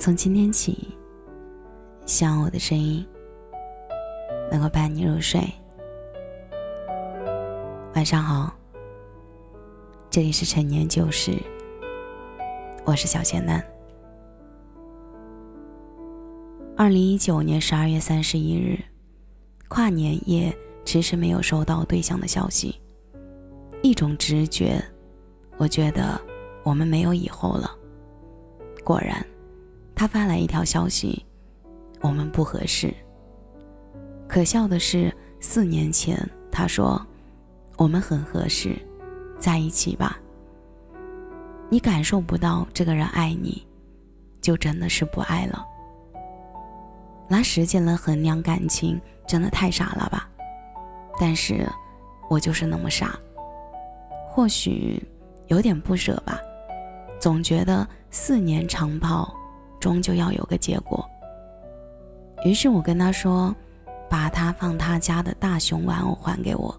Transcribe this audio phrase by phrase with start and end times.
[0.00, 0.96] 从今天起，
[2.06, 3.04] 希望我的声音
[4.48, 5.40] 能够伴你入睡。
[7.96, 8.56] 晚上好，
[10.08, 11.36] 这里是陈年旧事，
[12.84, 13.60] 我是小仙男。
[16.76, 18.78] 二零一九年十二月三十一日，
[19.66, 22.80] 跨年夜，迟迟没有收到对象的消息，
[23.82, 24.80] 一种直觉，
[25.56, 26.20] 我觉得
[26.62, 27.68] 我们没有以后了。
[28.84, 29.26] 果然。
[29.98, 31.26] 他发来一条消息
[32.00, 32.94] ：“我们不合适。”
[34.28, 36.16] 可笑的是，四年前
[36.52, 37.04] 他说
[37.76, 38.78] ：“我们很合适，
[39.40, 40.16] 在一起吧。”
[41.68, 43.66] 你感受不到这个人爱你，
[44.40, 45.66] 就真的是不爱了。
[47.26, 50.30] 拿时间来衡量感情，真的太傻了吧？
[51.18, 51.68] 但是，
[52.30, 53.18] 我就是那么傻。
[54.30, 55.02] 或许
[55.48, 56.38] 有点不舍吧，
[57.18, 59.34] 总觉得四年长跑。
[59.78, 61.04] 终究要有个结果。
[62.44, 63.54] 于是我跟他说
[64.08, 66.72] ：“把他放他家的大熊玩偶还给我。”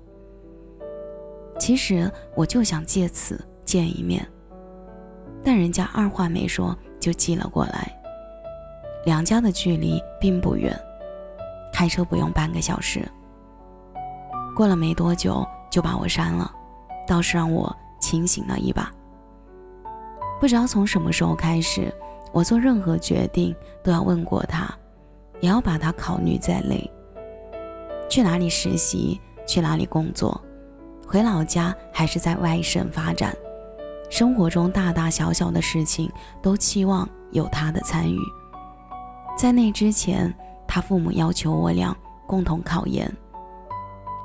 [1.59, 4.25] 其实我就想借此见一面，
[5.44, 7.94] 但人家二话没说就寄了过来。
[9.05, 10.73] 两家的距离并不远，
[11.73, 13.05] 开车不用半个小时。
[14.55, 16.50] 过了没多久就把我删了，
[17.05, 18.89] 倒是让我清醒了一把。
[20.39, 21.94] 不知道从什么时候开始。
[22.32, 24.72] 我做任何决定都要问过他，
[25.42, 26.90] 也要把他考虑在内。
[28.08, 30.40] 去哪里实习，去哪里工作，
[31.08, 33.36] 回老家还是在外省发展，
[34.10, 38.18] 生活中大大小小的事情都期望有他的参与。
[39.36, 40.34] 在那之前，
[40.68, 41.96] 他父母要求我俩
[42.28, 43.12] 共同考研，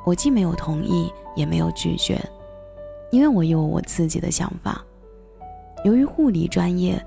[0.05, 2.21] 我既没有同意，也没有拒绝，
[3.11, 4.85] 因为我有我自己的想法。
[5.85, 7.03] 由于护理专业。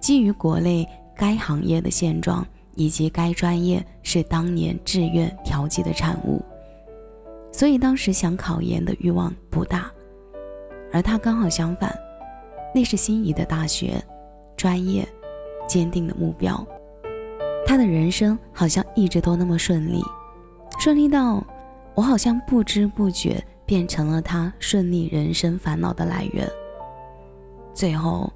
[0.00, 2.44] 基于国内该行业的现状，
[2.74, 6.42] 以及该专业是当年志愿调剂的产物，
[7.52, 9.90] 所以当时想考研的欲望不大。
[10.90, 11.94] 而他刚好相反，
[12.74, 14.02] 那是心仪的大学、
[14.56, 15.06] 专业、
[15.68, 16.66] 坚定的目标。
[17.66, 20.02] 他的人生好像一直都那么顺利，
[20.78, 21.44] 顺利到
[21.94, 26.48] 我好像不知不觉变成了他顺利人生烦恼的来源。
[27.74, 28.32] 最后。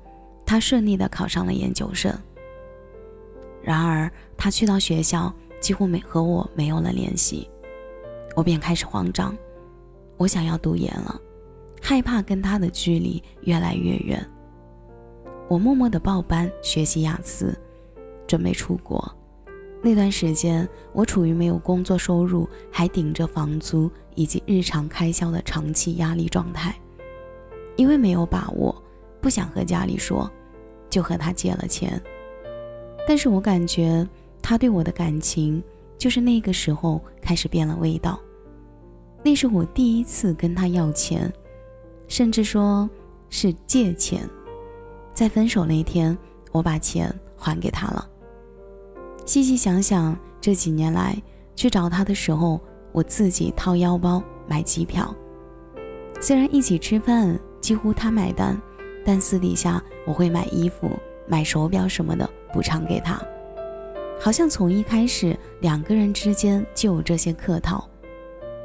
[0.55, 2.17] 他顺利的考上了研究生。
[3.61, 7.51] 然而，他去到学校，几乎没和我没有了联系，
[8.37, 9.37] 我便开始慌张。
[10.17, 11.21] 我想要读研了，
[11.83, 14.25] 害怕跟他的距离越来越远。
[15.49, 17.59] 我默默的报班学习雅思，
[18.25, 19.13] 准备出国。
[19.83, 26.73] 那段时间，我处于没有工作收入，还顶着房租以及日常开销的长期压力状态，
[27.75, 28.73] 因为没有把握。
[29.21, 30.31] 不想和家里说，
[30.95, 32.01] 就和他借了钱。
[33.05, 34.09] 但是我感觉
[34.41, 35.61] 他对我的感情，
[35.99, 38.21] 就是那个时候开始变了味道。
[39.25, 41.33] 那是我第一次跟他要钱，
[42.07, 42.89] 甚至说
[43.29, 44.21] 是借钱。
[45.13, 46.17] 在分手那天，
[46.53, 48.09] 我把钱还给他了。
[49.27, 51.21] 细细想想，这几年来
[51.57, 52.61] 去找他的时候，
[52.93, 55.13] 我自己掏腰包买机票。
[56.21, 58.57] 虽然一起吃饭几乎他买单。
[59.05, 60.91] 但私底下我会买衣服、
[61.27, 63.21] 买手表什么的补偿给他，
[64.19, 67.87] 好像从一开始两个人之间就有这些客套。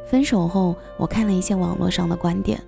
[0.06, 2.60] 分手后，我看了一些网络上的观点，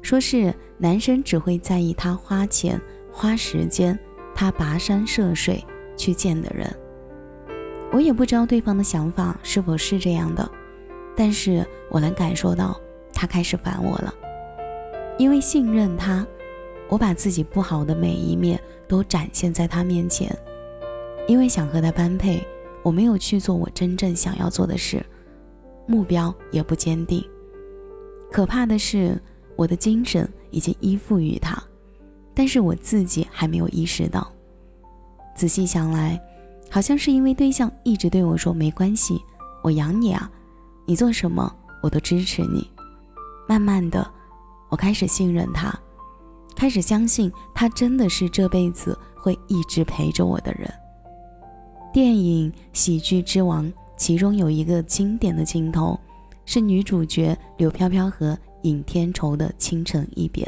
[0.00, 2.80] 说是男生只会在意他花钱、
[3.12, 3.98] 花时间，
[4.34, 5.64] 他跋山涉水
[5.96, 6.72] 去见的人。
[7.92, 10.48] 我也不知道对方的想法是否是这样的，
[11.16, 12.80] 但是我能感受到
[13.12, 14.14] 他开始烦我了，
[15.18, 16.26] 因为信任他。
[16.90, 20.36] 我把自己不好的每一面都展现在他面前，
[21.28, 22.44] 因为想和他般配，
[22.82, 25.00] 我没有去做我真正想要做的事，
[25.86, 27.24] 目标也不坚定。
[28.32, 29.20] 可怕的是，
[29.54, 31.62] 我的精神已经依附于他，
[32.34, 34.30] 但是我自己还没有意识到。
[35.36, 36.20] 仔细想来，
[36.68, 39.20] 好像是因为对象一直对我说“没关系，
[39.62, 40.28] 我养你啊，
[40.86, 42.68] 你做什么我都支持你”。
[43.48, 44.04] 慢慢的，
[44.68, 45.72] 我开始信任他。
[46.54, 50.70] 开始相信他真的是这辈子会一直陪着我的人。
[51.92, 53.66] 电影《喜剧之王》
[53.96, 55.98] 其中有一个经典的镜头，
[56.44, 60.46] 是女主角柳飘飘和尹天仇的倾城一别。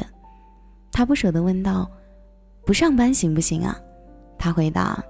[0.91, 1.89] 她不舍得问道
[2.65, 3.77] ：“不上班行不行啊？”
[4.37, 5.03] 他回答：“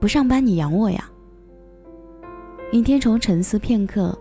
[0.00, 1.08] 不上班你养我呀。”
[2.72, 4.18] 尹天仇沉思片刻，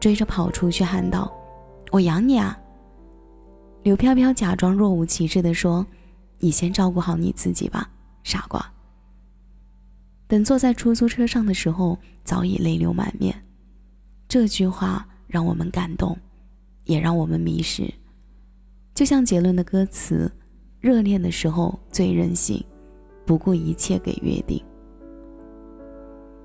[0.00, 1.32] 追着跑出去喊道
[1.92, 2.58] ：“我养你啊！”
[3.82, 5.84] 柳飘飘假装若无其事地说
[6.38, 7.90] ：“你先照顾好你自己吧，
[8.22, 8.64] 傻瓜。”
[10.28, 13.34] 等坐在出租车上的时候，早已泪流满面。
[14.28, 16.16] 这句话让我们感动，
[16.84, 17.92] 也让我们迷失。
[18.94, 20.30] 就像杰伦的歌词
[20.80, 22.64] ：“热恋的时候最任性，
[23.26, 24.62] 不顾一切给约定。”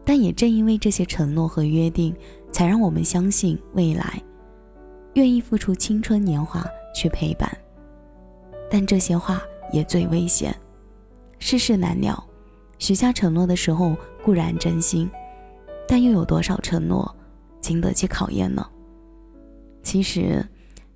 [0.03, 2.15] 但也正因为这些承诺和约定，
[2.51, 4.21] 才让我们相信未来，
[5.13, 6.65] 愿意付出青春年华
[6.97, 7.49] 去陪伴。
[8.69, 9.41] 但这些话
[9.71, 10.55] 也最危险。
[11.39, 12.21] 世事难料，
[12.79, 15.09] 许下承诺的时候固然真心，
[15.87, 17.15] 但又有多少承诺
[17.61, 18.67] 经得起考验呢？
[19.83, 20.43] 其实。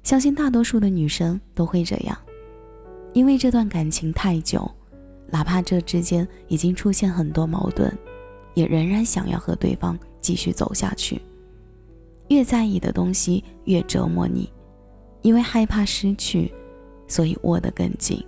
[0.03, 2.18] 相信大多数的女生都会这样，
[3.13, 4.68] 因为这段感情太久，
[5.27, 7.95] 哪怕这之间已经出现很多矛盾，
[8.56, 11.21] 也仍然想要和对方继续走下去。
[12.30, 14.51] 越在意的东西越折磨你，
[15.21, 16.51] 因为害怕失去，
[17.07, 18.25] 所以握得更紧，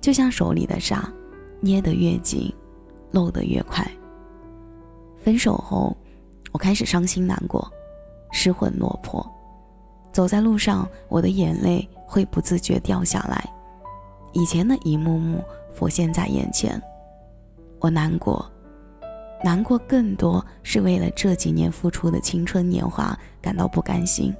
[0.00, 1.12] 就像手里的沙，
[1.60, 2.52] 捏得越紧，
[3.10, 3.84] 漏得越快。
[5.22, 5.96] 分手后，
[6.52, 7.70] 我开始伤心难过，
[8.30, 9.26] 失魂落魄。
[10.12, 13.44] 走在路上，我的眼泪会不自觉掉下来，
[14.32, 16.80] 以前的一幕幕浮现在眼前。
[17.80, 18.48] 我难过，
[19.42, 24.32] 难过更多是为了这几年付出的青春年华感到不甘心，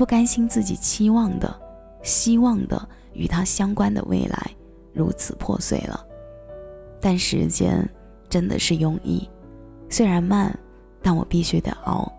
[0.00, 1.54] 不甘心自己期望的、
[2.00, 4.50] 希望的与他相关的未来
[4.94, 6.02] 如此破碎了。
[7.02, 7.86] 但时间
[8.26, 9.28] 真的是庸医，
[9.90, 10.58] 虽然慢，
[11.02, 12.10] 但我必须得熬。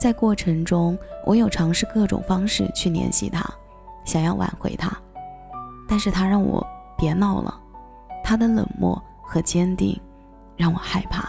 [0.00, 0.96] 在过程中，
[1.26, 3.44] 我有尝试各种方式去联系他，
[4.06, 4.90] 想要挽回他，
[5.86, 6.66] 但是他让我
[6.96, 7.60] 别闹了。
[8.22, 10.00] 他的冷漠和坚定
[10.56, 11.28] 让我害怕，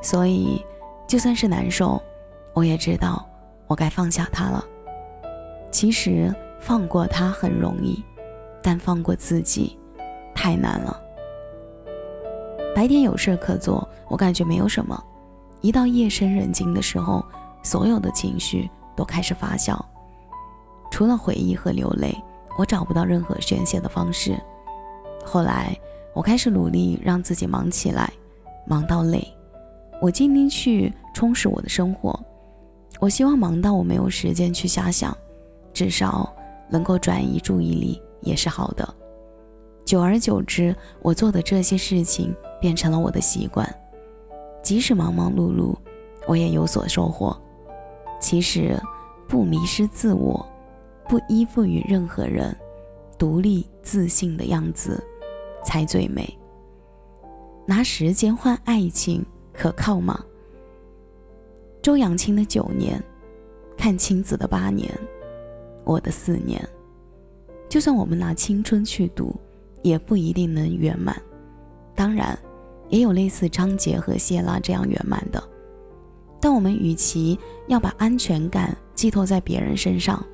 [0.00, 0.64] 所以
[1.06, 2.00] 就算是难受，
[2.54, 3.28] 我也知道
[3.66, 4.64] 我该放下他了。
[5.70, 8.02] 其实放过他很容易，
[8.62, 9.78] 但放过自己
[10.34, 11.00] 太难了。
[12.74, 15.02] 白天有事可做，我感觉没有什么，
[15.60, 17.24] 一到夜深人静的时候。
[17.66, 19.74] 所有的情绪都开始发酵，
[20.90, 22.14] 除了回忆和流泪，
[22.58, 24.38] 我找不到任何宣泄的方式。
[25.24, 25.74] 后来，
[26.12, 28.12] 我开始努力让自己忙起来，
[28.66, 29.26] 忙到累。
[29.98, 32.22] 我尽力去充实我的生活，
[33.04, 35.14] 我希望忙到我没有时间去瞎想，
[35.74, 36.34] 至少
[36.70, 38.94] 能够转移注意力也是好的。
[39.84, 43.68] 久而久之，我做的这些事情变成了我的习惯，
[44.62, 45.76] 即使忙忙碌碌，
[46.26, 47.38] 我也有所收获。
[48.18, 48.80] 其实，
[49.28, 50.42] 不迷失自我，
[51.06, 52.56] 不依附于任何人，
[53.18, 55.04] 独立自信的样子，
[55.62, 56.26] 才最美。
[57.66, 59.22] 拿时间换爱情，
[59.52, 60.24] 可靠吗？
[61.84, 62.98] 周扬青的九年，
[63.76, 64.90] 看青子的八年，
[65.84, 66.58] 我的四年。
[67.68, 69.38] 就算我们拿青春去赌，
[69.82, 71.14] 也不一定能圆满。
[71.94, 72.38] 当然，
[72.88, 75.44] 也有类似张杰和谢娜这样圆满的。
[76.40, 77.38] 但我们与其
[77.68, 80.24] 要把安全感寄托在别人身上，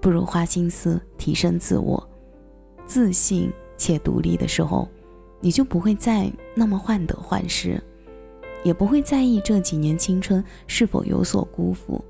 [0.00, 2.02] 不如花心思提升自我。
[2.86, 4.88] 自信且独立的时候，
[5.38, 7.78] 你就不会再那么患得患失，
[8.64, 12.04] 也不会在意这几年青春是否有所辜负，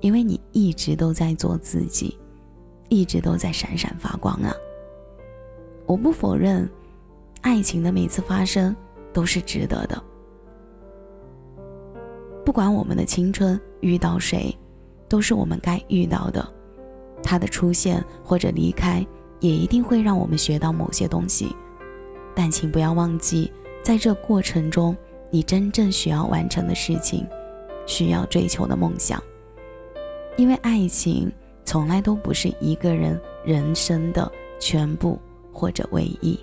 [0.00, 2.18] 因为你一直都在做自己，
[2.88, 4.52] 一直都在闪闪发光啊！
[5.86, 6.68] 我不否认，
[7.42, 8.74] 爱情的每次发生
[9.12, 10.02] 都是值得的。
[12.44, 14.56] 不管我们的青春遇到谁，
[15.06, 16.46] 都是我们该遇到的。
[17.22, 19.06] 他的出现或者离开，
[19.40, 21.54] 也一定会让我们学到某些东西。
[22.34, 24.96] 但请不要忘记，在这过程中，
[25.30, 27.26] 你真正需要完成的事情，
[27.86, 29.22] 需要追求的梦想。
[30.36, 31.30] 因为爱情
[31.64, 35.18] 从来都不是一个人人生的全部
[35.52, 36.38] 或者唯一。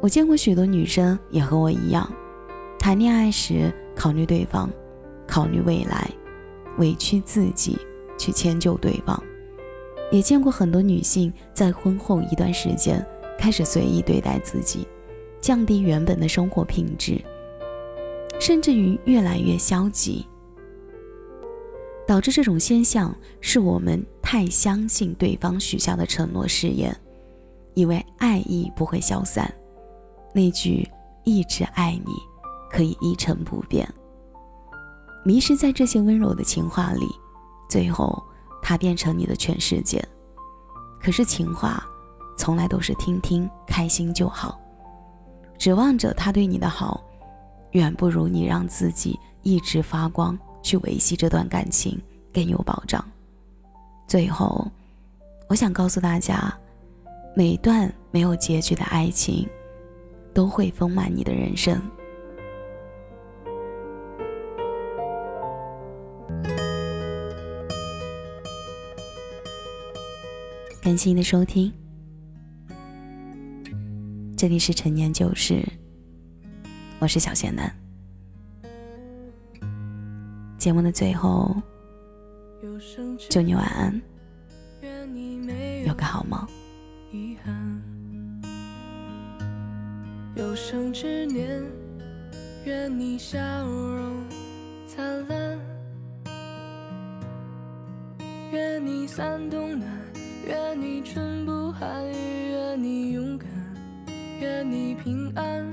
[0.00, 2.08] 我见过许多女生也和我一样，
[2.78, 3.72] 谈恋爱时。
[3.98, 4.68] 考虑对方，
[5.26, 6.10] 考虑未来，
[6.76, 7.78] 委屈自己
[8.18, 9.18] 去迁就对方。
[10.12, 13.02] 也见过很多女性在婚后一段时间
[13.38, 14.86] 开始随意对待自己，
[15.40, 17.18] 降低原本的生活品质，
[18.40, 20.26] 甚至于越来越消极。
[22.06, 26.96] 导致这种现象是我们太相信对方许下的承诺誓言，
[27.74, 29.52] 以为爱意不会消散。
[30.32, 30.88] 那句
[31.24, 32.12] “一直爱你”。
[32.68, 33.88] 可以一成不变。
[35.24, 37.06] 迷失在这些温柔的情话里，
[37.70, 38.22] 最后
[38.60, 40.04] 它变成你的全世界。
[41.00, 41.82] 可是情话，
[42.36, 44.60] 从来都是听听开心就好，
[45.56, 47.02] 指望着他对你的好，
[47.72, 52.00] 远不如你让自己一直发光，去维系这段感情
[52.32, 53.04] 更有保障。
[54.06, 54.66] 最后，
[55.48, 56.52] 我想告诉大家，
[57.34, 59.48] 每段没有结局的爱情，
[60.32, 61.80] 都会丰满你的人生。
[70.82, 71.72] 感谢你的收听，
[74.36, 75.60] 这里是陈年旧事，
[77.06, 77.72] 我是小贤男。
[80.58, 81.54] 节目的最后，
[83.30, 84.02] 祝你晚安，
[85.86, 86.44] 有个好梦。
[90.34, 91.62] 有生之年，
[92.64, 94.24] 愿你笑容
[94.88, 95.60] 灿烂，
[98.50, 99.88] 愿你伞冬暖。
[100.44, 102.04] 愿你春不寒，
[102.50, 103.48] 愿你勇敢，
[104.40, 105.64] 愿你平安，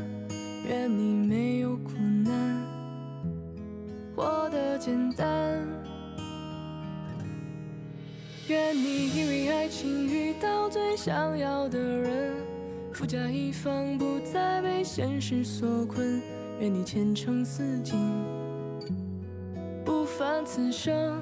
[0.67, 1.91] 愿你没有苦
[2.23, 2.65] 难，
[4.15, 5.59] 活得简单。
[8.47, 12.33] 愿你因为爱情遇到最想要的人，
[12.93, 16.21] 富甲一方，不再被现实所困。
[16.59, 17.97] 愿你前程似锦，
[19.83, 21.19] 不凡此生。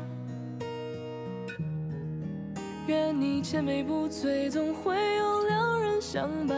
[2.88, 6.57] 愿你千杯不醉，总会有良人相伴；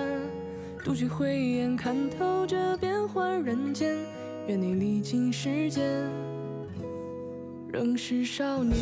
[0.83, 3.95] 独具慧眼，看透这变幻人间。
[4.47, 5.81] 愿你历经时间，
[7.71, 8.77] 仍是少年。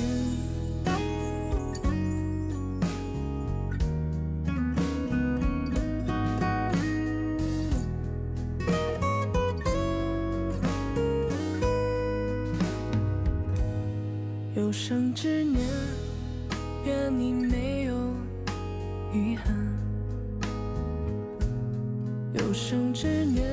[22.52, 23.48] 有生之年，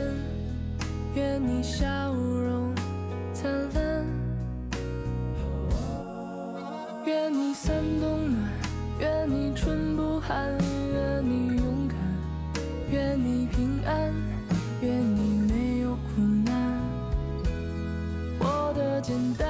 [1.14, 2.74] 愿你笑容
[3.32, 4.04] 灿烂，
[7.06, 8.50] 愿你三冬暖，
[8.98, 10.52] 愿你春不寒，
[10.92, 11.96] 愿你勇敢，
[12.90, 14.12] 愿你平安，
[14.80, 16.76] 愿你没有苦难，
[18.40, 19.48] 活得简单。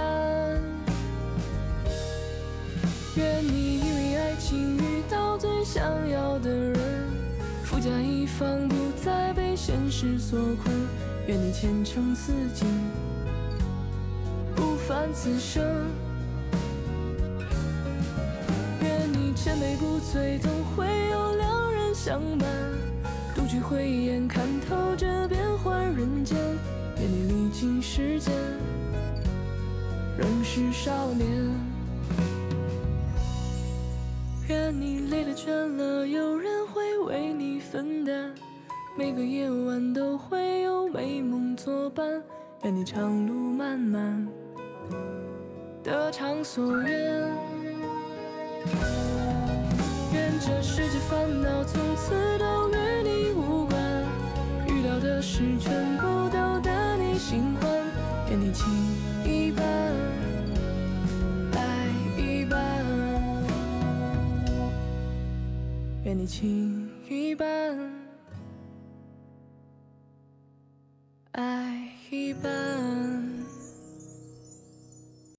[3.17, 6.77] 愿你因为爱情遇到最想要的人，
[7.65, 8.69] 富甲一方，
[9.99, 10.75] 被现实所困。
[11.27, 12.67] 愿你前程似锦，
[14.55, 15.63] 不凡此生。
[18.81, 22.49] 愿你千杯不醉，总会有良人相伴。
[23.35, 26.39] 独具慧眼，看透这变幻人间。
[26.97, 28.33] 愿你历经世间，
[30.17, 31.29] 仍是少年。
[34.49, 38.31] 愿你累了倦了，有人会为你分担；
[38.99, 42.21] 每个夜晚都会有美梦作伴。
[42.65, 44.27] 愿你长路漫漫，
[45.85, 46.91] 得偿所愿。
[50.13, 52.75] 愿这世界烦恼从此都与
[53.05, 54.05] 你无关，
[54.67, 57.71] 遇到的事全部都得你心欢。
[58.29, 58.67] 愿你情
[59.25, 59.65] 一半。
[66.05, 67.47] 愿你情一半，
[72.43, 72.68] 爱一半。